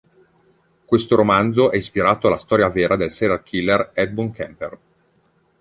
Questo 0.85 1.15
romanzo 1.15 1.69
è 1.69 1.77
ispirato 1.77 2.25
alla 2.25 2.39
storia 2.39 2.67
vera 2.69 2.95
del 2.95 3.11
serial 3.11 3.43
killer 3.43 3.91
Edmund 3.93 4.33
Kemper. 4.33 4.77